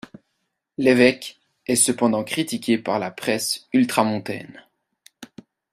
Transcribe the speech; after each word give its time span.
L'évêque 0.79 1.39
est 1.67 1.75
cependant 1.75 2.23
critiqué 2.23 2.79
par 2.79 2.97
la 2.97 3.11
presse 3.11 3.67
ultramontaine. 3.71 4.65